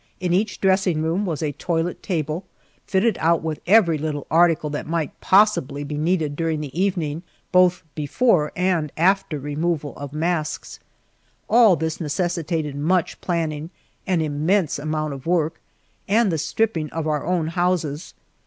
In 0.19 0.33
each 0.33 0.59
dressing 0.59 1.03
room 1.03 1.27
was 1.27 1.43
a 1.43 1.51
toilet 1.51 2.01
table 2.01 2.43
fitted 2.87 3.19
out 3.21 3.43
with 3.43 3.59
every 3.67 3.99
little 3.99 4.25
article 4.31 4.71
that 4.71 4.87
might 4.87 5.21
possibly 5.21 5.83
be 5.83 5.93
needed 5.95 6.35
during 6.35 6.59
the 6.59 6.75
evening, 6.81 7.21
both 7.51 7.83
before 7.93 8.51
and 8.55 8.91
after 8.97 9.37
the 9.37 9.43
removal 9.43 9.95
of 9.97 10.11
masks. 10.11 10.79
All 11.47 11.75
this 11.75 12.01
necessitated 12.01 12.75
much 12.75 13.21
planning, 13.21 13.69
an 14.07 14.21
immense 14.21 14.79
amount 14.79 15.13
of 15.13 15.27
work, 15.27 15.61
and 16.07 16.31
the 16.31 16.39
stripping 16.39 16.89
of 16.89 17.05
our 17.05 17.23
own 17.23 17.49
houses. 17.49 18.15